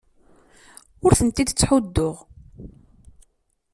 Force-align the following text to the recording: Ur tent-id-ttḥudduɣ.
Ur 1.05 1.11
tent-id-ttḥudduɣ. 1.19 2.15